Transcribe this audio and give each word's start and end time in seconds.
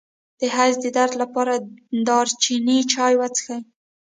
د 0.39 0.41
حیض 0.55 0.75
د 0.81 0.85
درد 0.97 1.13
لپاره 1.21 1.53
د 1.55 1.61
دارچینی 2.09 2.79
چای 2.93 3.13
وڅښئ 3.19 3.59